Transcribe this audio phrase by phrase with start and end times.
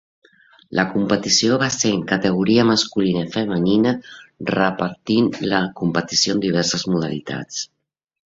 [0.77, 3.93] La competició va ser en categoria masculina i femenina
[4.53, 7.63] repartint la competició en diverses modalitats.